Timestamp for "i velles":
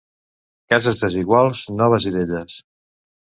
2.13-2.57